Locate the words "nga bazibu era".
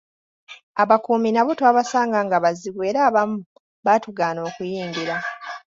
2.25-2.99